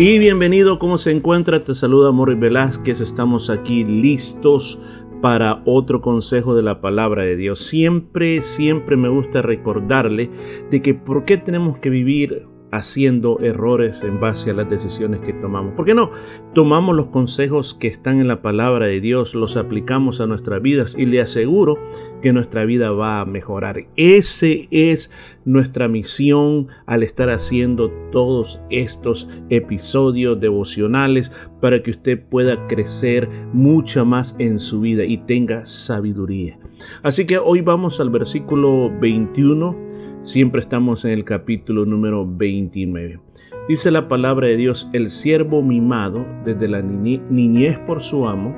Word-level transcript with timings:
Y 0.00 0.20
bienvenido, 0.20 0.78
¿cómo 0.78 0.96
se 0.96 1.10
encuentra? 1.10 1.64
Te 1.64 1.74
saluda 1.74 2.12
Morris 2.12 2.38
Velázquez, 2.38 3.00
estamos 3.00 3.50
aquí 3.50 3.82
listos 3.82 4.80
para 5.20 5.60
otro 5.64 6.00
consejo 6.00 6.54
de 6.54 6.62
la 6.62 6.80
palabra 6.80 7.24
de 7.24 7.34
Dios. 7.34 7.62
Siempre, 7.62 8.40
siempre 8.42 8.96
me 8.96 9.08
gusta 9.08 9.42
recordarle 9.42 10.30
de 10.70 10.82
que 10.82 10.94
por 10.94 11.24
qué 11.24 11.36
tenemos 11.36 11.78
que 11.78 11.90
vivir 11.90 12.46
haciendo 12.70 13.40
errores 13.40 14.02
en 14.02 14.20
base 14.20 14.50
a 14.50 14.54
las 14.54 14.68
decisiones 14.68 15.20
que 15.20 15.32
tomamos. 15.32 15.74
¿Por 15.74 15.84
qué 15.84 15.94
no? 15.94 16.10
Tomamos 16.54 16.94
los 16.96 17.08
consejos 17.08 17.74
que 17.74 17.88
están 17.88 18.20
en 18.20 18.28
la 18.28 18.42
palabra 18.42 18.86
de 18.86 19.00
Dios, 19.00 19.34
los 19.34 19.56
aplicamos 19.56 20.20
a 20.20 20.26
nuestras 20.26 20.60
vidas 20.60 20.94
y 20.98 21.06
le 21.06 21.20
aseguro 21.20 21.78
que 22.22 22.32
nuestra 22.32 22.64
vida 22.64 22.90
va 22.92 23.20
a 23.20 23.24
mejorar. 23.24 23.86
Ese 23.96 24.68
es 24.70 25.10
nuestra 25.44 25.88
misión 25.88 26.68
al 26.86 27.02
estar 27.02 27.30
haciendo 27.30 27.90
todos 28.12 28.60
estos 28.70 29.28
episodios 29.48 30.40
devocionales 30.40 31.32
para 31.60 31.82
que 31.82 31.92
usted 31.92 32.20
pueda 32.20 32.66
crecer 32.66 33.28
mucho 33.52 34.04
más 34.04 34.36
en 34.38 34.58
su 34.58 34.80
vida 34.80 35.04
y 35.04 35.18
tenga 35.18 35.64
sabiduría. 35.66 36.58
Así 37.02 37.26
que 37.26 37.38
hoy 37.38 37.60
vamos 37.60 38.00
al 38.00 38.10
versículo 38.10 38.90
21 39.00 39.87
Siempre 40.28 40.60
estamos 40.60 41.06
en 41.06 41.12
el 41.12 41.24
capítulo 41.24 41.86
número 41.86 42.26
29. 42.30 43.18
Dice 43.66 43.90
la 43.90 44.08
palabra 44.08 44.48
de 44.48 44.58
Dios, 44.58 44.90
el 44.92 45.08
siervo 45.08 45.62
mimado 45.62 46.26
desde 46.44 46.68
la 46.68 46.82
niñez 46.82 47.78
por 47.86 48.02
su 48.02 48.28
amo, 48.28 48.54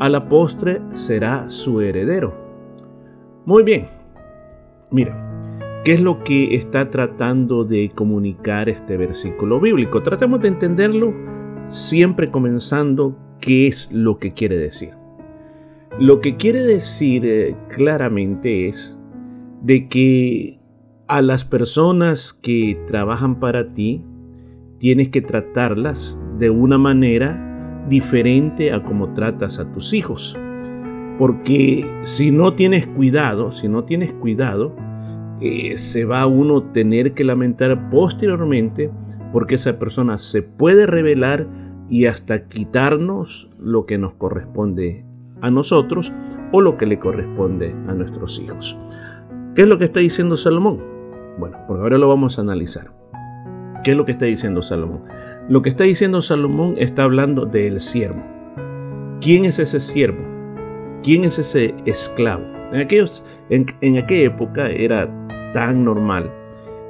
a 0.00 0.08
la 0.08 0.30
postre 0.30 0.80
será 0.92 1.50
su 1.50 1.82
heredero. 1.82 2.34
Muy 3.44 3.64
bien. 3.64 3.88
Mira, 4.90 5.82
¿qué 5.84 5.92
es 5.92 6.00
lo 6.00 6.24
que 6.24 6.54
está 6.54 6.88
tratando 6.88 7.64
de 7.64 7.90
comunicar 7.94 8.70
este 8.70 8.96
versículo 8.96 9.60
bíblico? 9.60 10.02
Tratemos 10.02 10.40
de 10.40 10.48
entenderlo 10.48 11.12
siempre 11.66 12.30
comenzando 12.30 13.14
qué 13.42 13.66
es 13.66 13.92
lo 13.92 14.18
que 14.18 14.32
quiere 14.32 14.56
decir. 14.56 14.92
Lo 15.98 16.22
que 16.22 16.38
quiere 16.38 16.62
decir 16.62 17.26
eh, 17.26 17.54
claramente 17.68 18.68
es 18.68 18.98
de 19.60 19.86
que 19.86 20.63
a 21.06 21.20
las 21.22 21.44
personas 21.44 22.32
que 22.32 22.78
trabajan 22.86 23.38
para 23.38 23.72
ti, 23.74 24.02
tienes 24.78 25.10
que 25.10 25.20
tratarlas 25.20 26.18
de 26.38 26.50
una 26.50 26.78
manera 26.78 27.84
diferente 27.88 28.72
a 28.72 28.82
como 28.82 29.12
tratas 29.12 29.58
a 29.58 29.70
tus 29.72 29.92
hijos. 29.92 30.38
Porque 31.18 31.86
si 32.02 32.30
no 32.30 32.54
tienes 32.54 32.86
cuidado, 32.86 33.52
si 33.52 33.68
no 33.68 33.84
tienes 33.84 34.12
cuidado, 34.14 34.74
eh, 35.40 35.76
se 35.76 36.04
va 36.04 36.26
uno 36.26 36.62
tener 36.72 37.12
que 37.12 37.24
lamentar 37.24 37.90
posteriormente 37.90 38.90
porque 39.32 39.56
esa 39.56 39.78
persona 39.78 40.16
se 40.16 40.42
puede 40.42 40.86
revelar 40.86 41.46
y 41.90 42.06
hasta 42.06 42.48
quitarnos 42.48 43.50
lo 43.58 43.84
que 43.84 43.98
nos 43.98 44.14
corresponde 44.14 45.04
a 45.40 45.50
nosotros 45.50 46.12
o 46.52 46.60
lo 46.60 46.78
que 46.78 46.86
le 46.86 46.98
corresponde 46.98 47.74
a 47.88 47.94
nuestros 47.94 48.40
hijos. 48.40 48.78
¿Qué 49.54 49.62
es 49.62 49.68
lo 49.68 49.78
que 49.78 49.84
está 49.84 50.00
diciendo 50.00 50.36
Salomón? 50.36 50.93
Bueno, 51.38 51.58
por 51.66 51.80
ahora 51.80 51.98
lo 51.98 52.08
vamos 52.08 52.38
a 52.38 52.42
analizar. 52.42 52.90
¿Qué 53.82 53.90
es 53.90 53.96
lo 53.96 54.04
que 54.04 54.12
está 54.12 54.24
diciendo 54.26 54.62
Salomón? 54.62 55.02
Lo 55.48 55.62
que 55.62 55.68
está 55.68 55.84
diciendo 55.84 56.22
Salomón 56.22 56.76
está 56.78 57.02
hablando 57.02 57.44
del 57.44 57.80
siervo. 57.80 58.22
¿Quién 59.20 59.44
es 59.44 59.58
ese 59.58 59.80
siervo? 59.80 60.22
¿Quién 61.02 61.24
es 61.24 61.38
ese 61.38 61.74
esclavo? 61.84 62.44
En, 62.72 62.80
aquellos, 62.80 63.24
en, 63.50 63.98
aquella 63.98 64.26
época 64.26 64.70
era 64.70 65.08
tan 65.52 65.84
normal 65.84 66.30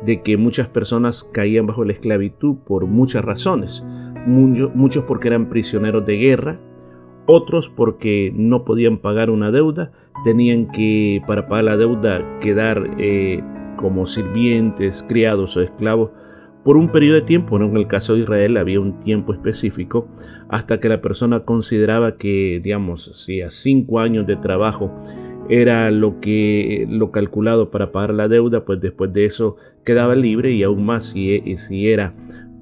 de 0.04 0.22
que 0.22 0.36
muchas 0.36 0.68
personas 0.68 1.24
caían 1.24 1.66
bajo 1.66 1.84
la 1.84 1.92
esclavitud 1.92 2.56
por 2.64 2.86
muchas 2.86 3.24
razones. 3.24 3.84
muchos 4.26 5.04
porque 5.04 5.28
eran 5.28 5.48
prisioneros 5.48 6.06
de 6.06 6.16
guerra, 6.16 6.60
otros 7.26 7.68
porque 7.68 8.32
no 8.34 8.64
podían 8.64 8.98
pagar 8.98 9.30
una 9.30 9.50
deuda, 9.50 9.90
tenían 10.24 10.70
que 10.70 11.22
para 11.26 11.48
pagar 11.48 11.64
la 11.64 11.76
deuda 11.76 12.38
quedar 12.40 12.90
eh, 12.98 13.42
como 13.76 14.06
sirvientes, 14.06 15.04
criados 15.08 15.56
o 15.56 15.62
esclavos 15.62 16.10
por 16.64 16.78
un 16.78 16.88
periodo 16.88 17.16
de 17.16 17.22
tiempo, 17.22 17.58
¿no? 17.58 17.66
en 17.66 17.76
el 17.76 17.86
caso 17.86 18.14
de 18.14 18.20
Israel 18.20 18.56
había 18.56 18.80
un 18.80 19.00
tiempo 19.00 19.34
específico, 19.34 20.08
hasta 20.48 20.80
que 20.80 20.88
la 20.88 21.02
persona 21.02 21.40
consideraba 21.40 22.16
que, 22.16 22.60
digamos, 22.64 23.22
si 23.22 23.42
a 23.42 23.50
cinco 23.50 24.00
años 24.00 24.26
de 24.26 24.36
trabajo 24.36 24.90
era 25.50 25.90
lo 25.90 26.20
que 26.20 26.86
lo 26.88 27.10
calculado 27.10 27.70
para 27.70 27.92
pagar 27.92 28.14
la 28.14 28.28
deuda, 28.28 28.64
pues 28.64 28.80
después 28.80 29.12
de 29.12 29.26
eso 29.26 29.56
quedaba 29.84 30.14
libre 30.14 30.52
y 30.52 30.62
aún 30.62 30.86
más 30.86 31.10
si, 31.10 31.34
e, 31.34 31.58
si 31.58 31.88
era 31.88 32.14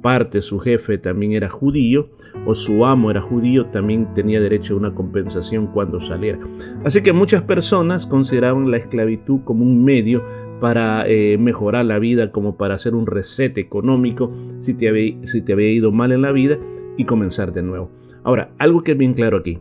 parte, 0.02 0.42
su 0.42 0.58
jefe 0.58 0.98
también 0.98 1.32
era 1.32 1.48
judío 1.48 2.10
o 2.44 2.54
su 2.56 2.84
amo 2.84 3.10
era 3.10 3.20
judío, 3.20 3.66
también 3.66 4.12
tenía 4.14 4.40
derecho 4.40 4.74
a 4.74 4.78
una 4.78 4.94
compensación 4.94 5.68
cuando 5.68 6.00
saliera. 6.00 6.40
Así 6.84 7.02
que 7.02 7.12
muchas 7.12 7.42
personas 7.42 8.06
consideraban 8.06 8.70
la 8.70 8.78
esclavitud 8.78 9.42
como 9.44 9.62
un 9.62 9.84
medio 9.84 10.24
para 10.62 11.08
eh, 11.08 11.38
mejorar 11.38 11.84
la 11.86 11.98
vida, 11.98 12.30
como 12.30 12.56
para 12.56 12.76
hacer 12.76 12.94
un 12.94 13.08
reset 13.08 13.58
económico 13.58 14.32
si 14.60 14.74
te, 14.74 14.88
había, 14.88 15.16
si 15.26 15.42
te 15.42 15.54
había 15.54 15.72
ido 15.72 15.90
mal 15.90 16.12
en 16.12 16.22
la 16.22 16.30
vida 16.30 16.56
y 16.96 17.04
comenzar 17.04 17.52
de 17.52 17.64
nuevo. 17.64 17.90
Ahora, 18.22 18.52
algo 18.58 18.82
que 18.82 18.92
es 18.92 18.96
bien 18.96 19.14
claro 19.14 19.38
aquí. 19.38 19.58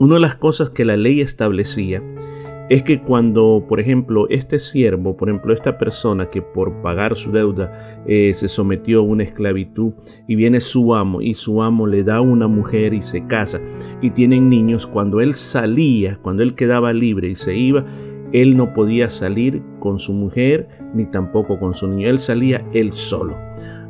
Una 0.00 0.14
de 0.14 0.20
las 0.20 0.34
cosas 0.34 0.70
que 0.70 0.84
la 0.84 0.96
ley 0.96 1.20
establecía 1.20 2.02
es 2.70 2.82
que 2.82 3.00
cuando, 3.00 3.64
por 3.68 3.78
ejemplo, 3.78 4.28
este 4.30 4.58
siervo, 4.58 5.16
por 5.16 5.28
ejemplo, 5.28 5.54
esta 5.54 5.78
persona 5.78 6.28
que 6.28 6.42
por 6.42 6.82
pagar 6.82 7.16
su 7.16 7.30
deuda 7.30 8.02
eh, 8.04 8.32
se 8.34 8.48
sometió 8.48 9.00
a 9.00 9.02
una 9.02 9.22
esclavitud 9.22 9.92
y 10.26 10.34
viene 10.34 10.60
su 10.60 10.92
amo 10.92 11.22
y 11.22 11.34
su 11.34 11.62
amo 11.62 11.86
le 11.86 12.02
da 12.02 12.20
una 12.20 12.48
mujer 12.48 12.94
y 12.94 13.02
se 13.02 13.26
casa 13.28 13.60
y 14.00 14.10
tienen 14.10 14.48
niños, 14.48 14.88
cuando 14.88 15.20
él 15.20 15.34
salía, 15.34 16.18
cuando 16.20 16.42
él 16.42 16.56
quedaba 16.56 16.92
libre 16.92 17.28
y 17.28 17.36
se 17.36 17.56
iba, 17.56 17.84
él 18.32 18.56
no 18.56 18.72
podía 18.72 19.10
salir 19.10 19.62
con 19.78 19.98
su 19.98 20.12
mujer 20.12 20.68
ni 20.94 21.06
tampoco 21.06 21.58
con 21.58 21.74
su 21.74 21.88
niño. 21.88 22.08
Él 22.08 22.20
salía 22.20 22.64
él 22.72 22.92
solo. 22.92 23.36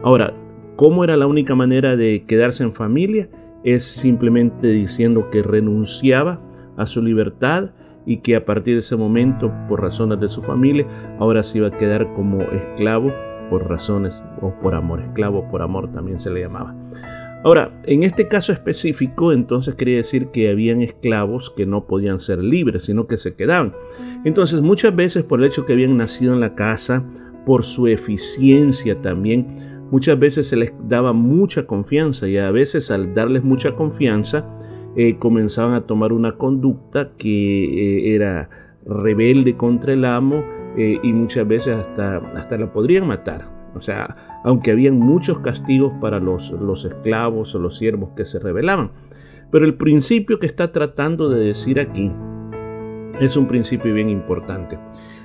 Ahora, 0.02 0.32
¿cómo 0.76 1.04
era 1.04 1.16
la 1.16 1.26
única 1.26 1.54
manera 1.54 1.96
de 1.96 2.24
quedarse 2.26 2.62
en 2.62 2.72
familia? 2.72 3.28
Es 3.64 3.84
simplemente 3.84 4.68
diciendo 4.68 5.28
que 5.30 5.42
renunciaba 5.42 6.40
a 6.76 6.86
su 6.86 7.02
libertad 7.02 7.70
y 8.06 8.18
que 8.18 8.34
a 8.34 8.46
partir 8.46 8.74
de 8.74 8.80
ese 8.80 8.96
momento, 8.96 9.52
por 9.68 9.82
razones 9.82 10.20
de 10.20 10.28
su 10.28 10.42
familia, 10.42 10.86
ahora 11.18 11.42
se 11.42 11.58
iba 11.58 11.68
a 11.68 11.76
quedar 11.76 12.12
como 12.14 12.40
esclavo 12.40 13.12
por 13.50 13.68
razones 13.68 14.22
o 14.40 14.54
por 14.62 14.74
amor. 14.74 15.00
Esclavo 15.00 15.46
por 15.50 15.60
amor 15.60 15.92
también 15.92 16.18
se 16.18 16.30
le 16.30 16.40
llamaba. 16.40 16.74
Ahora, 17.42 17.72
en 17.84 18.02
este 18.02 18.28
caso 18.28 18.52
específico, 18.52 19.32
entonces 19.32 19.74
quería 19.74 19.96
decir 19.96 20.28
que 20.28 20.50
habían 20.50 20.82
esclavos 20.82 21.48
que 21.48 21.64
no 21.64 21.86
podían 21.86 22.20
ser 22.20 22.38
libres, 22.44 22.84
sino 22.84 23.06
que 23.06 23.16
se 23.16 23.34
quedaban. 23.34 23.74
Entonces, 24.24 24.60
muchas 24.60 24.94
veces 24.94 25.24
por 25.24 25.40
el 25.40 25.46
hecho 25.46 25.64
que 25.64 25.72
habían 25.72 25.96
nacido 25.96 26.34
en 26.34 26.40
la 26.40 26.54
casa, 26.54 27.02
por 27.46 27.64
su 27.64 27.86
eficiencia 27.86 29.00
también, 29.00 29.86
muchas 29.90 30.18
veces 30.18 30.48
se 30.48 30.56
les 30.56 30.72
daba 30.86 31.14
mucha 31.14 31.66
confianza 31.66 32.28
y 32.28 32.36
a 32.36 32.50
veces 32.50 32.90
al 32.90 33.14
darles 33.14 33.42
mucha 33.42 33.74
confianza, 33.74 34.46
eh, 34.96 35.16
comenzaban 35.18 35.72
a 35.72 35.82
tomar 35.82 36.12
una 36.12 36.36
conducta 36.36 37.12
que 37.16 37.28
eh, 37.64 38.14
era 38.14 38.50
rebelde 38.84 39.56
contra 39.56 39.94
el 39.94 40.04
amo 40.04 40.44
eh, 40.76 40.98
y 41.02 41.12
muchas 41.12 41.48
veces 41.48 41.76
hasta, 41.76 42.18
hasta 42.34 42.58
la 42.58 42.70
podrían 42.70 43.06
matar. 43.06 43.59
O 43.74 43.80
sea, 43.80 44.16
aunque 44.44 44.70
habían 44.70 44.98
muchos 44.98 45.38
castigos 45.40 45.92
para 46.00 46.18
los, 46.18 46.50
los 46.50 46.84
esclavos 46.84 47.54
o 47.54 47.58
los 47.58 47.78
siervos 47.78 48.10
que 48.16 48.24
se 48.24 48.38
rebelaban. 48.38 48.90
Pero 49.50 49.64
el 49.64 49.74
principio 49.74 50.38
que 50.38 50.46
está 50.46 50.72
tratando 50.72 51.28
de 51.28 51.44
decir 51.44 51.80
aquí 51.80 52.12
es 53.20 53.36
un 53.36 53.46
principio 53.46 53.92
bien 53.94 54.08
importante. 54.08 54.78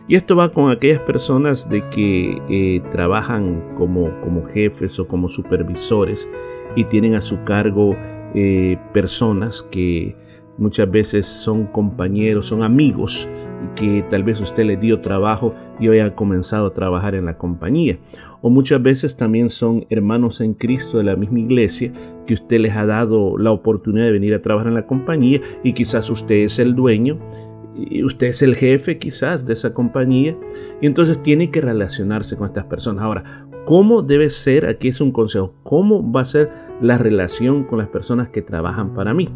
Y 0.08 0.16
esto 0.16 0.36
va 0.36 0.52
con 0.52 0.72
aquellas 0.72 1.02
personas 1.02 1.68
de 1.68 1.88
que 1.90 2.42
eh, 2.50 2.82
trabajan 2.92 3.76
como, 3.76 4.12
como 4.22 4.46
jefes 4.46 5.00
o 5.00 5.08
como 5.08 5.28
supervisores 5.30 6.30
y 6.76 6.84
tienen 6.86 7.16
a 7.16 7.22
su 7.22 7.44
cargo 7.44 7.96
eh, 8.36 8.78
personas 8.94 9.64
que 9.64 10.16
muchas 10.58 10.90
veces 10.90 11.26
son 11.26 11.66
compañeros, 11.66 12.48
son 12.48 12.62
amigos 12.62 13.28
que 13.76 14.06
tal 14.10 14.24
vez 14.24 14.40
usted 14.42 14.66
le 14.66 14.78
dio 14.78 15.02
trabajo 15.02 15.56
y 15.80 15.88
hoy 15.88 16.00
ha 16.00 16.16
comenzado 16.16 16.68
a 16.68 16.74
trabajar 16.74 17.16
en 17.16 17.26
la 17.26 17.38
compañía. 17.38 17.98
O 18.42 18.50
muchas 18.50 18.82
veces 18.82 19.16
también 19.16 19.50
son 19.50 19.86
hermanos 19.90 20.42
en 20.42 20.54
Cristo 20.54 20.98
de 20.98 21.04
la 21.04 21.16
misma 21.16 21.40
iglesia 21.40 21.92
que 22.26 22.34
usted 22.34 22.60
les 22.60 22.76
ha 22.76 22.86
dado 22.86 23.38
la 23.38 23.52
oportunidad 23.52 24.06
de 24.06 24.12
venir 24.12 24.34
a 24.34 24.42
trabajar 24.42 24.68
en 24.68 24.76
la 24.76 24.88
compañía 24.88 25.42
y 25.64 25.74
quizás 25.74 26.10
usted 26.10 26.36
es 26.36 26.60
el 26.60 26.76
dueño 26.76 27.20
y 27.76 28.04
usted 28.04 28.28
es 28.28 28.42
el 28.42 28.56
jefe 28.56 28.98
quizás 28.98 29.46
de 29.46 29.54
esa 29.54 29.74
compañía 29.74 30.38
y 30.82 30.88
entonces 30.88 31.22
tiene 31.22 31.52
que 31.52 31.62
relacionarse 31.62 32.38
con 32.38 32.48
estas 32.48 32.66
personas. 32.66 33.04
Ahora, 33.04 33.48
¿cómo 33.66 34.02
debe 34.02 34.30
ser? 34.30 34.66
Aquí 34.66 34.90
es 34.90 35.02
un 35.02 35.12
consejo. 35.12 35.56
¿Cómo 35.64 36.12
va 36.12 36.22
a 36.22 36.26
ser 36.26 36.50
la 36.82 36.98
relación 36.98 37.64
con 37.64 37.80
las 37.80 37.90
personas 37.90 38.30
que 38.30 38.42
trabajan 38.42 38.94
para 38.94 39.14
mí? 39.14 39.30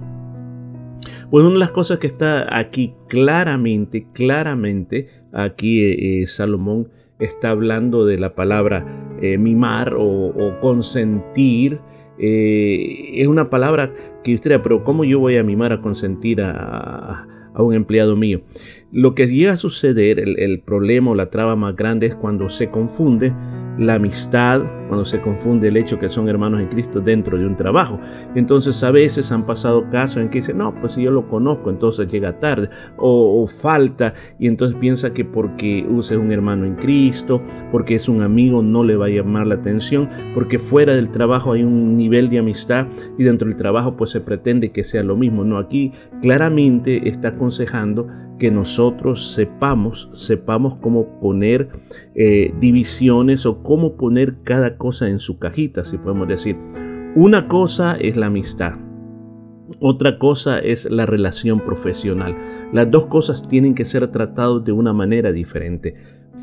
Pues 1.29 1.43
una 1.43 1.53
de 1.53 1.59
las 1.59 1.71
cosas 1.71 1.99
que 1.99 2.07
está 2.07 2.57
aquí 2.57 2.93
claramente, 3.07 4.07
claramente, 4.13 5.07
aquí 5.31 5.83
eh, 5.83 6.21
eh, 6.21 6.27
Salomón 6.27 6.89
está 7.19 7.51
hablando 7.51 8.05
de 8.05 8.17
la 8.17 8.33
palabra 8.35 8.85
eh, 9.21 9.37
mimar 9.37 9.93
o, 9.97 10.57
consentir. 10.61 11.79
es 12.17 13.27
una 13.27 13.49
palabra 13.49 13.93
que 14.23 14.35
usted 14.35 14.59
pero 14.61 14.83
¿cómo 14.83 15.05
yo 15.05 15.19
voy 15.19 15.37
a 15.37 15.43
mimar 15.43 15.71
a 15.71 15.79
consentir 15.79 16.41
a 16.41 17.27
a 17.53 17.63
un 17.63 17.73
empleado 17.73 18.15
mío. 18.15 18.41
Lo 18.91 19.13
que 19.13 19.27
llega 19.27 19.53
a 19.53 19.57
suceder, 19.57 20.19
el, 20.19 20.59
problema 20.61 21.11
o 21.11 21.15
la 21.15 21.29
traba 21.29 21.55
más 21.55 21.75
grande 21.75 22.07
es 22.07 22.15
cuando 22.15 22.49
se 22.49 22.69
confunde 22.69 23.33
la 23.79 23.95
amistad, 23.95 24.61
cuando 24.87 25.05
se 25.05 25.21
confunde 25.21 25.69
el 25.69 25.77
hecho 25.77 25.97
que 25.97 26.09
son 26.09 26.27
hermanos 26.27 26.59
en 26.59 26.67
Cristo 26.67 26.99
dentro 26.99 27.37
de 27.37 27.45
un 27.45 27.55
trabajo. 27.55 27.99
Entonces 28.35 28.83
a 28.83 28.91
veces 28.91 29.31
han 29.31 29.45
pasado 29.45 29.89
casos 29.89 30.17
en 30.17 30.29
que 30.29 30.39
dicen, 30.39 30.57
no, 30.57 30.75
pues 30.75 30.93
si 30.93 31.03
yo 31.03 31.11
lo 31.11 31.27
conozco, 31.27 31.69
entonces 31.69 32.09
llega 32.09 32.39
tarde 32.39 32.69
o, 32.97 33.47
falta 33.47 34.13
y 34.37 34.47
entonces 34.47 34.77
piensa 34.79 35.13
que 35.13 35.23
porque 35.23 35.85
use 35.89 36.17
un 36.17 36.31
hermano 36.31 36.65
en 36.65 36.75
Cristo, 36.75 37.41
porque 37.71 37.95
es 37.95 38.09
un 38.09 38.21
amigo, 38.21 38.61
no 38.61 38.83
le 38.83 38.95
va 38.95 39.05
a 39.05 39.09
llamar 39.09 39.47
la 39.47 39.55
atención, 39.55 40.09
porque 40.33 40.59
fuera 40.59 40.93
del 40.93 41.09
trabajo 41.09 41.53
hay 41.53 41.63
un 41.63 41.95
nivel 41.95 42.29
de 42.29 42.39
amistad 42.39 42.87
y 43.17 43.23
dentro 43.23 43.47
del 43.47 43.55
trabajo 43.57 43.95
pues 43.95 44.11
se 44.11 44.19
pretende 44.21 44.71
que 44.71 44.83
sea 44.83 45.03
lo 45.03 45.15
mismo. 45.15 45.45
No, 45.45 45.57
aquí 45.57 45.93
claramente 46.21 47.07
está 47.07 47.29
aconsejando 47.29 48.07
que 48.39 48.49
nosotros 48.49 49.33
sepamos, 49.33 50.09
sepamos 50.13 50.77
cómo 50.77 51.19
poner 51.19 51.69
eh, 52.15 52.53
divisiones 52.59 53.45
o 53.45 53.61
cómo 53.61 53.95
poner 53.97 54.37
cada 54.43 54.77
cosa 54.77 55.07
en 55.07 55.19
su 55.19 55.37
cajita, 55.37 55.85
si 55.85 55.97
podemos 55.97 56.27
decir. 56.27 56.57
Una 57.15 57.47
cosa 57.47 57.95
es 57.99 58.15
la 58.17 58.27
amistad, 58.27 58.73
otra 59.79 60.17
cosa 60.17 60.59
es 60.59 60.89
la 60.89 61.05
relación 61.05 61.59
profesional. 61.59 62.35
Las 62.73 62.89
dos 62.89 63.05
cosas 63.05 63.47
tienen 63.47 63.75
que 63.75 63.85
ser 63.85 64.09
tratadas 64.11 64.63
de 64.63 64.71
una 64.71 64.93
manera 64.93 65.31
diferente. 65.31 65.95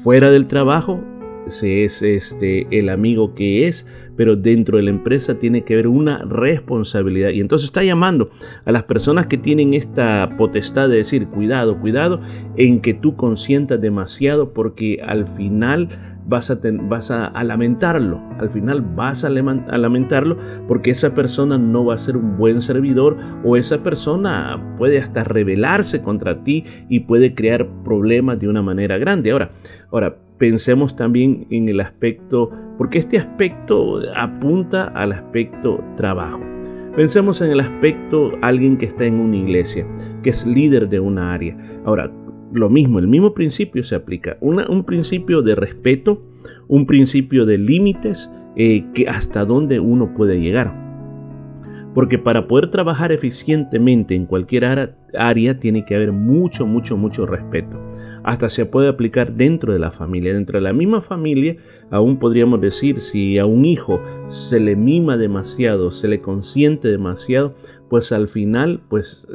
Fuera 0.03 0.31
del 0.31 0.47
trabajo 0.47 1.01
se 1.47 1.85
es 1.85 2.03
este 2.03 2.67
el 2.71 2.89
amigo 2.89 3.35
que 3.35 3.69
es, 3.69 3.87
pero 4.17 4.37
dentro 4.37 4.79
de 4.79 4.85
la 4.85 4.91
empresa 4.91 5.39
tiene 5.39 5.65
que 5.65 5.75
haber 5.75 5.89
una 5.89 6.19
responsabilidad. 6.25 7.31
Y 7.31 7.41
entonces 7.41 7.67
está 7.67 7.83
llamando 7.83 8.31
a 8.65 8.73
las 8.73 8.85
personas 8.85 9.27
que 9.27 9.39
tienen 9.39 9.75
esta 9.75 10.37
potestad 10.37 10.89
de 10.89 10.97
decir, 10.97 11.29
cuidado, 11.29 11.81
cuidado, 11.81 12.21
en 12.57 12.81
que 12.81 12.95
tú 12.95 13.17
consientas 13.17 13.81
demasiado 13.81 14.53
porque 14.53 15.01
al 15.05 15.27
final 15.27 15.89
vas 16.27 16.51
a, 16.51 16.59
vas 16.63 17.11
a, 17.11 17.45
lamentarlo. 17.45 18.21
Al 18.39 18.51
final 18.51 18.81
vas 18.81 19.25
a, 19.25 19.29
a, 19.29 19.79
lamentarlo 19.79 20.37
porque 20.67 20.91
esa 20.91 21.15
persona 21.15 21.59
no 21.59 21.85
va 21.85 21.95
a 21.95 21.99
ser 21.99 22.17
un 22.17 22.37
buen 22.37 22.61
servidor 22.61 23.17
o 23.45 23.57
esa 23.57 23.83
persona 23.83 24.75
puede 24.79 24.99
hasta 24.99 25.25
rebelarse 25.25 26.03
contra 26.03 26.43
ti 26.43 26.65
y 26.89 27.01
puede 27.01 27.35
crear 27.35 27.69
problemas 27.85 28.41
de 28.41 28.49
una 28.49 28.63
manera 28.63 28.99
grande. 28.99 29.31
Ahora, 29.31 29.53
ahora 29.91 30.17
pensemos 30.39 30.97
también 30.97 31.47
en 31.51 31.69
el 31.69 31.81
aspecto, 31.81 32.51
porque 32.79 32.99
este 32.99 33.19
aspecto 33.19 34.01
apunta 34.15 34.85
al 34.89 35.13
aspecto 35.13 35.83
trabajo. 35.97 36.41
Pensemos 36.95 37.43
en 37.43 37.51
el 37.51 37.61
aspecto 37.61 38.33
alguien 38.41 38.79
que 38.79 38.87
está 38.87 39.05
en 39.05 39.21
una 39.21 39.37
iglesia, 39.37 39.87
que 40.23 40.31
es 40.31 40.47
líder 40.47 40.89
de 40.89 41.01
una 41.01 41.35
área. 41.35 41.57
Ahora, 41.85 42.11
lo 42.53 42.71
mismo, 42.71 42.99
el 42.99 43.09
mismo 43.09 43.35
principio 43.35 43.83
se 43.83 43.97
aplica. 43.97 44.39
un 44.41 44.85
principio 44.85 45.43
de 45.43 45.55
respeto, 45.55 46.23
un 46.69 46.87
principio 46.87 47.45
de 47.45 47.59
límites, 47.59 48.31
eh, 48.57 48.87
que 48.95 49.09
hasta 49.09 49.45
dónde 49.45 49.79
uno 49.81 50.15
puede 50.15 50.41
llegar. 50.41 50.86
Porque 51.97 52.19
para 52.19 52.47
poder 52.47 52.71
trabajar 52.71 53.11
eficientemente 53.11 54.15
en 54.15 54.27
cualquier 54.27 54.93
área 55.15 55.59
tiene 55.59 55.87
que 55.87 55.97
haber 55.97 56.13
mucho, 56.13 56.67
mucho, 56.67 56.97
mucho 56.97 57.25
respeto 57.25 57.81
hasta 58.27 58.49
se 58.49 58.67
puede 58.67 58.89
aplicar 58.89 59.35
dentro 59.35 59.73
de 59.73 59.79
la 59.79 59.93
familia. 59.93 60.35
Dentro 60.35 60.59
de 60.59 60.63
la 60.63 60.73
misma 60.73 61.01
familia, 61.01 61.57
aún 61.93 62.19
podríamos 62.19 62.61
decir, 62.61 63.01
si 63.01 63.39
a 63.39 63.47
un 63.47 63.65
hijo 63.65 64.03
se 64.27 64.59
le 64.59 64.75
mima 64.75 65.17
demasiado, 65.17 65.93
se 65.93 66.09
le 66.09 66.21
consiente 66.21 66.89
demasiado, 66.89 67.55
pues 67.89 68.13
al 68.13 68.29
final 68.29 68.81
pues 68.89 69.29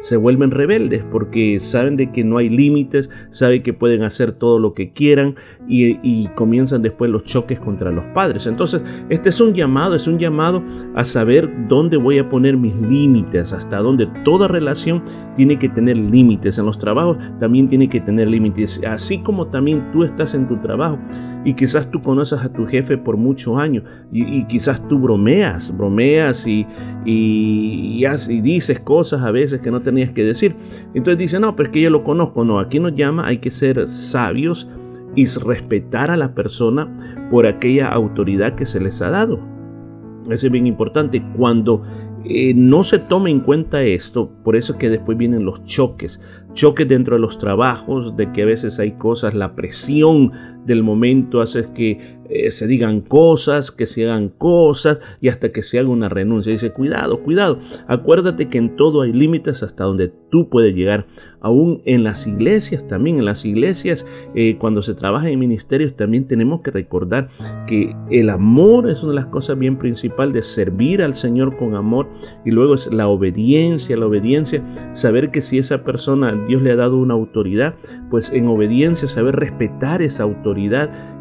se 0.00 0.16
vuelven 0.16 0.50
rebeldes 0.50 1.04
porque 1.10 1.60
saben 1.60 1.96
de 1.96 2.10
que 2.12 2.24
no 2.24 2.38
hay 2.38 2.48
límites, 2.48 3.10
saben 3.30 3.62
que 3.62 3.72
pueden 3.72 4.02
hacer 4.02 4.32
todo 4.32 4.58
lo 4.58 4.74
que 4.74 4.92
quieran 4.92 5.36
y, 5.68 5.98
y, 6.02 6.28
comienzan 6.34 6.82
después 6.82 7.10
los 7.10 7.24
choques 7.24 7.60
contra 7.60 7.90
los 7.90 8.04
padres. 8.14 8.46
Entonces, 8.46 8.82
este 9.08 9.28
es 9.28 9.40
un 9.40 9.54
llamado, 9.54 9.94
es 9.94 10.06
un 10.06 10.18
llamado 10.18 10.62
a 10.94 11.04
saber 11.04 11.50
dónde 11.68 11.96
voy 11.96 12.18
a 12.18 12.28
poner 12.28 12.56
mis 12.56 12.74
límites, 12.74 13.52
hasta 13.52 13.78
dónde 13.78 14.08
toda 14.24 14.48
relación 14.48 15.02
tiene 15.36 15.58
que 15.58 15.68
tener 15.68 15.96
límites. 15.96 16.58
En 16.58 16.66
los 16.66 16.78
trabajos 16.78 17.18
también 17.38 17.68
tiene 17.68 17.88
que 17.88 18.00
tener 18.00 18.30
límites, 18.30 18.80
así 18.86 19.18
como 19.18 19.46
también 19.48 19.90
tú 19.92 20.04
estás 20.04 20.34
en 20.34 20.48
tu 20.48 20.56
trabajo 20.58 20.98
y 21.44 21.54
quizás 21.54 21.90
tú 21.90 22.02
conoces 22.02 22.42
a 22.42 22.52
tu 22.52 22.66
jefe 22.66 22.98
por 22.98 23.16
muchos 23.16 23.58
años 23.58 23.84
y, 24.12 24.44
quizás 24.44 24.86
tú 24.88 24.98
bromeas, 24.98 25.74
bromeas 25.76 26.46
y, 26.46 26.66
y, 27.04 28.04
y, 28.04 28.40
dices 28.40 28.80
cosas 28.80 29.22
a 29.22 29.30
veces 29.30 29.60
que 29.60 29.70
no 29.70 29.80
tenías 29.80 30.10
que 30.10 30.22
decir. 30.22 30.54
Entonces 30.94 31.18
dice, 31.18 31.40
no, 31.40 31.56
pero 31.56 31.68
es 31.68 31.72
que 31.72 31.80
yo 31.80 31.90
lo 31.90 32.04
conozco. 32.04 32.44
No, 32.44 32.58
aquí 32.58 32.78
nos 32.78 32.94
llama, 32.94 33.26
hay 33.26 33.38
que 33.38 33.50
ser 33.50 33.88
sabios 33.88 34.68
y 35.16 35.26
respetar 35.26 36.10
a 36.10 36.16
la 36.16 36.34
persona 36.34 36.88
por 37.30 37.46
aquella 37.46 37.88
autoridad 37.88 38.54
que 38.54 38.66
se 38.66 38.80
les 38.80 39.00
ha 39.02 39.10
dado. 39.10 39.40
Eso 40.28 40.46
es 40.46 40.52
bien 40.52 40.66
importante. 40.66 41.22
Cuando 41.36 41.82
eh, 42.24 42.52
no 42.54 42.84
se 42.84 42.98
toma 42.98 43.30
en 43.30 43.40
cuenta 43.40 43.82
esto, 43.82 44.30
por 44.44 44.54
eso 44.54 44.74
es 44.74 44.78
que 44.78 44.90
después 44.90 45.16
vienen 45.16 45.44
los 45.44 45.64
choques, 45.64 46.20
choques 46.52 46.86
dentro 46.86 47.16
de 47.16 47.20
los 47.20 47.38
trabajos, 47.38 48.14
de 48.16 48.30
que 48.30 48.42
a 48.42 48.46
veces 48.46 48.78
hay 48.78 48.92
cosas, 48.92 49.34
la 49.34 49.54
presión 49.54 50.32
del 50.66 50.82
momento 50.82 51.40
hace 51.40 51.64
que 51.74 52.20
eh, 52.30 52.52
se 52.52 52.68
digan 52.68 53.00
cosas, 53.00 53.72
que 53.72 53.86
se 53.86 54.04
hagan 54.04 54.28
cosas 54.28 54.98
y 55.20 55.28
hasta 55.28 55.50
que 55.50 55.64
se 55.64 55.80
haga 55.80 55.88
una 55.88 56.08
renuncia. 56.08 56.52
Dice, 56.52 56.70
cuidado, 56.70 57.22
cuidado, 57.22 57.58
acuérdate 57.88 58.48
que 58.48 58.58
en 58.58 58.76
todo 58.76 59.02
hay 59.02 59.12
límites 59.12 59.64
hasta 59.64 59.84
donde 59.84 60.12
tú 60.30 60.48
puedes 60.48 60.74
llegar. 60.74 61.06
Aún 61.40 61.82
en 61.86 62.04
las 62.04 62.26
iglesias 62.26 62.86
también, 62.86 63.18
en 63.18 63.24
las 63.24 63.44
iglesias, 63.44 64.06
eh, 64.34 64.56
cuando 64.58 64.82
se 64.82 64.94
trabaja 64.94 65.28
en 65.28 65.38
ministerios, 65.40 65.96
también 65.96 66.28
tenemos 66.28 66.60
que 66.60 66.70
recordar 66.70 67.30
que 67.66 67.96
el 68.10 68.30
amor 68.30 68.88
es 68.88 69.02
una 69.02 69.12
de 69.12 69.16
las 69.16 69.26
cosas 69.26 69.58
bien 69.58 69.78
principales 69.78 70.34
de 70.34 70.42
servir 70.42 71.02
al 71.02 71.16
Señor 71.16 71.56
con 71.56 71.74
amor 71.74 72.08
y 72.44 72.50
luego 72.50 72.74
es 72.74 72.92
la 72.92 73.08
obediencia, 73.08 73.96
la 73.96 74.06
obediencia, 74.06 74.62
saber 74.92 75.30
que 75.30 75.40
si 75.40 75.58
esa 75.58 75.82
persona 75.82 76.38
Dios 76.46 76.62
le 76.62 76.72
ha 76.72 76.76
dado 76.76 76.98
una 76.98 77.14
autoridad, 77.14 77.74
pues 78.10 78.30
en 78.32 78.46
obediencia 78.46 79.08
saber 79.08 79.34
respetar 79.34 80.02
esa 80.02 80.22
autoridad 80.22 80.49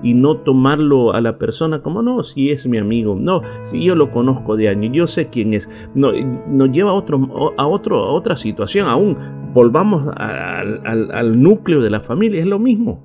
y 0.03 0.13
no 0.13 0.38
tomarlo 0.38 1.13
a 1.13 1.21
la 1.21 1.38
persona 1.38 1.81
como 1.81 2.01
no, 2.01 2.24
si 2.24 2.51
es 2.51 2.67
mi 2.67 2.77
amigo, 2.77 3.15
no, 3.19 3.41
si 3.63 3.83
yo 3.83 3.95
lo 3.95 4.12
conozco 4.12 4.55
de 4.55 4.69
años, 4.69 4.91
yo 4.93 5.07
sé 5.07 5.27
quién 5.27 5.53
es, 5.53 5.69
no, 5.95 6.12
nos 6.48 6.71
lleva 6.71 6.91
a, 6.91 6.93
otro, 6.93 7.53
a, 7.57 7.67
otro, 7.67 7.98
a 7.98 8.12
otra 8.12 8.36
situación, 8.36 8.88
aún 8.88 9.17
volvamos 9.53 10.07
al, 10.15 11.41
núcleo 11.41 11.81
de 11.81 11.89
la 11.89 12.01
familia, 12.01 12.41
es 12.41 12.48
lo 12.48 12.59
mismo. 12.59 13.03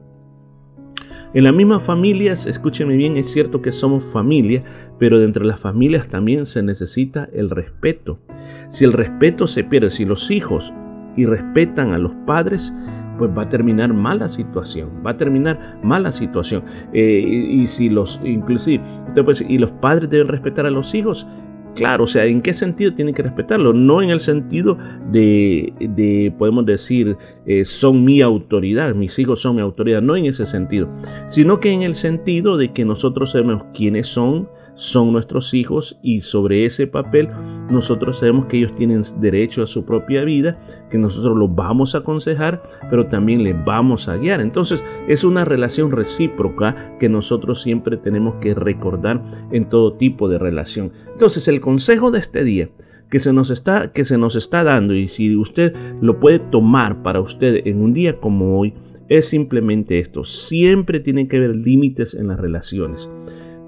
En 1.32 1.42
las 1.42 1.54
mismas 1.54 1.82
familias, 1.82 2.46
escúcheme 2.46 2.96
bien, 2.96 3.16
es 3.16 3.32
cierto 3.32 3.60
que 3.60 3.72
somos 3.72 4.04
familia, 4.04 4.62
pero 5.00 5.18
dentro 5.18 5.42
de 5.42 5.48
las 5.48 5.58
familias 5.58 6.08
también 6.08 6.46
se 6.46 6.62
necesita 6.62 7.28
el 7.32 7.50
respeto. 7.50 8.20
Si 8.68 8.84
el 8.84 8.92
respeto 8.92 9.48
se 9.48 9.64
pierde, 9.64 9.90
si 9.90 10.04
los 10.04 10.30
hijos 10.30 10.72
y 11.16 11.26
respetan 11.26 11.92
a 11.92 11.98
los 11.98 12.12
padres, 12.24 12.72
pues 13.18 13.30
va 13.36 13.42
a 13.42 13.48
terminar 13.48 13.92
mala 13.92 14.28
situación, 14.28 14.90
va 15.04 15.12
a 15.12 15.16
terminar 15.16 15.78
mala 15.82 16.12
situación. 16.12 16.64
Eh, 16.92 17.20
y, 17.20 17.66
si 17.66 17.90
los, 17.90 18.20
inclusive, 18.24 18.82
y 19.48 19.58
los 19.58 19.70
padres 19.72 20.10
deben 20.10 20.28
respetar 20.28 20.66
a 20.66 20.70
los 20.70 20.94
hijos, 20.94 21.26
claro, 21.74 22.04
o 22.04 22.06
sea, 22.06 22.24
¿en 22.24 22.40
qué 22.42 22.54
sentido 22.54 22.94
tienen 22.94 23.14
que 23.14 23.22
respetarlo? 23.22 23.72
No 23.72 24.02
en 24.02 24.10
el 24.10 24.20
sentido 24.20 24.78
de, 25.10 26.32
podemos 26.38 26.66
decir, 26.66 27.16
eh, 27.46 27.64
son 27.64 28.04
mi 28.04 28.22
autoridad, 28.22 28.94
mis 28.94 29.18
hijos 29.18 29.40
son 29.40 29.56
mi 29.56 29.62
autoridad, 29.62 30.02
no 30.02 30.16
en 30.16 30.26
ese 30.26 30.46
sentido, 30.46 30.88
sino 31.26 31.60
que 31.60 31.70
en 31.70 31.82
el 31.82 31.94
sentido 31.94 32.56
de 32.56 32.72
que 32.72 32.84
nosotros 32.84 33.32
sabemos 33.32 33.64
quiénes 33.74 34.08
son, 34.08 34.48
son 34.74 35.12
nuestros 35.12 35.54
hijos 35.54 35.98
y 36.02 36.20
sobre 36.20 36.66
ese 36.66 36.86
papel 36.86 37.28
nosotros 37.70 38.18
sabemos 38.18 38.46
que 38.46 38.58
ellos 38.58 38.74
tienen 38.74 39.02
derecho 39.20 39.62
a 39.62 39.66
su 39.66 39.84
propia 39.84 40.24
vida, 40.24 40.58
que 40.90 40.98
nosotros 40.98 41.36
los 41.36 41.54
vamos 41.54 41.94
a 41.94 41.98
aconsejar, 41.98 42.62
pero 42.90 43.06
también 43.06 43.44
les 43.44 43.64
vamos 43.64 44.08
a 44.08 44.16
guiar. 44.16 44.40
Entonces 44.40 44.82
es 45.08 45.24
una 45.24 45.44
relación 45.44 45.92
recíproca 45.92 46.96
que 46.98 47.08
nosotros 47.08 47.62
siempre 47.62 47.96
tenemos 47.96 48.36
que 48.36 48.54
recordar 48.54 49.22
en 49.52 49.68
todo 49.68 49.94
tipo 49.94 50.28
de 50.28 50.38
relación. 50.38 50.92
Entonces 51.12 51.48
el 51.48 51.60
consejo 51.60 52.10
de 52.10 52.18
este 52.18 52.44
día 52.44 52.68
que 53.10 53.20
se 53.20 53.32
nos 53.32 53.50
está 53.50 53.92
que 53.92 54.04
se 54.04 54.18
nos 54.18 54.34
está 54.34 54.64
dando 54.64 54.94
y 54.94 55.08
si 55.08 55.36
usted 55.36 55.74
lo 56.00 56.18
puede 56.18 56.38
tomar 56.38 57.02
para 57.02 57.20
usted 57.20 57.66
en 57.66 57.80
un 57.80 57.92
día 57.92 58.18
como 58.18 58.58
hoy 58.58 58.74
es 59.08 59.28
simplemente 59.28 59.98
esto, 59.98 60.24
siempre 60.24 61.00
tienen 61.00 61.28
que 61.28 61.36
haber 61.36 61.54
límites 61.54 62.14
en 62.14 62.28
las 62.28 62.40
relaciones, 62.40 63.10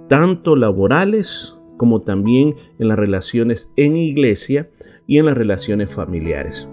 tanto 0.08 0.56
laborales 0.56 1.58
como 1.76 2.02
también 2.02 2.54
en 2.78 2.88
las 2.88 2.98
relaciones 2.98 3.70
en 3.76 3.96
iglesia 3.96 4.70
y 5.06 5.18
en 5.18 5.26
las 5.26 5.36
relaciones 5.36 5.92
familiares. 5.92 6.68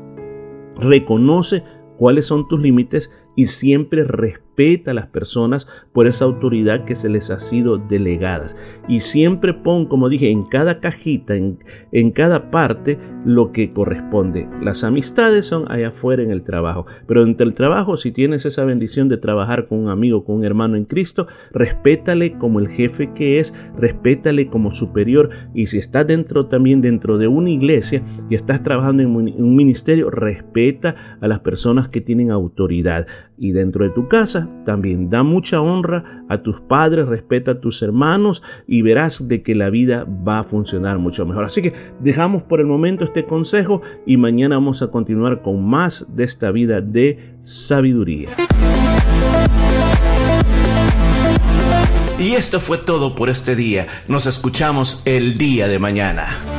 Reconoce 0.78 1.64
cuáles 1.98 2.26
son 2.26 2.48
tus 2.48 2.60
límites 2.60 3.12
y 3.36 3.48
siempre 3.48 4.04
respeta 4.04 4.53
a 4.86 4.94
las 4.94 5.08
personas 5.08 5.68
por 5.94 6.06
esa 6.06 6.26
autoridad 6.26 6.86
que 6.86 6.96
se 6.96 7.10
les 7.10 7.32
ha 7.32 7.40
sido 7.40 7.80
delegadas. 7.80 8.56
Y 8.88 9.00
siempre 9.00 9.54
pon, 9.54 9.88
como 9.88 10.10
dije, 10.10 10.30
en 10.30 10.44
cada 10.44 10.80
cajita, 10.80 11.36
en, 11.36 11.58
en 11.92 12.12
cada 12.12 12.52
parte, 12.52 13.00
lo 13.26 13.52
que 13.52 13.74
corresponde. 13.74 14.48
Las 14.62 14.84
amistades 14.84 15.48
son 15.48 15.72
allá 15.72 15.88
afuera 15.88 16.22
en 16.22 16.30
el 16.30 16.44
trabajo, 16.44 16.86
pero 17.08 17.24
entre 17.24 17.48
el 17.48 17.56
trabajo, 17.56 17.98
si 17.98 18.12
tienes 18.12 18.46
esa 18.46 18.64
bendición 18.64 19.10
de 19.10 19.18
trabajar 19.18 19.68
con 19.68 19.80
un 19.80 19.90
amigo, 19.90 20.24
con 20.24 20.38
un 20.38 20.46
hermano 20.46 20.78
en 20.78 20.86
Cristo, 20.86 21.26
respétale 21.52 22.38
como 22.38 22.60
el 22.60 22.70
jefe 22.70 23.12
que 23.14 23.40
es, 23.40 23.54
respétale 23.76 24.48
como 24.48 24.72
superior. 24.72 25.30
Y 25.56 25.68
si 25.68 25.80
estás 25.80 26.06
dentro 26.06 26.46
también 26.46 26.82
dentro 26.82 27.18
de 27.18 27.28
una 27.28 27.50
iglesia 27.50 28.04
y 28.30 28.36
estás 28.36 28.62
trabajando 28.62 29.02
en 29.02 29.16
un 29.16 29.56
ministerio, 29.56 30.12
respeta 30.12 30.96
a 31.20 31.28
las 31.28 31.40
personas 31.40 31.88
que 31.88 32.02
tienen 32.02 32.30
autoridad 32.30 33.08
y 33.38 33.52
dentro 33.52 33.84
de 33.84 33.92
tu 33.92 34.08
casa 34.08 34.43
también 34.66 35.10
da 35.10 35.24
mucha 35.24 35.62
honra 35.62 36.26
a 36.30 36.40
tus 36.40 36.60
padres, 36.62 37.08
respeta 37.08 37.52
a 37.52 37.60
tus 37.60 37.82
hermanos 37.82 38.44
y 38.68 38.82
verás 38.82 39.28
de 39.28 39.44
que 39.44 39.56
la 39.56 39.70
vida 39.70 40.06
va 40.06 40.40
a 40.40 40.44
funcionar 40.44 40.98
mucho 40.98 41.26
mejor. 41.26 41.46
Así 41.46 41.62
que 41.62 41.74
dejamos 42.00 42.44
por 42.44 42.60
el 42.60 42.66
momento 42.66 43.04
este 43.04 43.26
consejo 43.26 43.82
y 44.06 44.18
mañana 44.18 44.56
vamos 44.56 44.82
a 44.82 44.88
continuar 44.88 45.42
con 45.42 45.64
más 45.64 46.06
de 46.16 46.24
esta 46.24 46.52
vida 46.52 46.82
de 46.82 47.36
sabiduría. 47.42 48.30
Y 52.20 52.34
esto 52.36 52.60
fue 52.60 52.78
todo 52.78 53.16
por 53.16 53.30
este 53.30 53.56
día. 53.56 53.88
Nos 54.08 54.28
escuchamos 54.28 55.02
el 55.06 55.38
día 55.38 55.68
de 55.68 55.80
mañana. 55.80 56.53